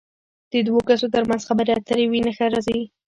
د 0.51 0.53
دوو 0.67 0.79
کسو 0.87 1.05
تر 1.13 1.23
منځ 1.29 1.41
خبرې 1.49 1.71
اترې 1.75 2.05
وي 2.07 2.19
نښه 2.25 2.45
راځي. 2.53 2.79